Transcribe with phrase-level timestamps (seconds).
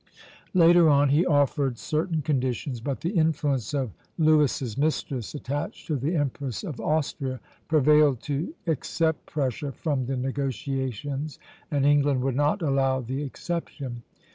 [0.55, 6.15] Later on he offered certain conditions; but the influence of Louis's mistress, attached to the
[6.15, 11.37] Empress of Austria, prevailed to except Prussia from the negotiations,
[11.69, 14.01] and England would not allow the exception.